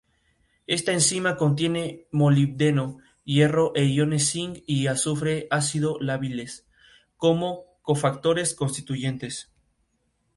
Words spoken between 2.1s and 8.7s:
molibdeno, hierro e iones cinc y azufre ácido-lábiles como cofactores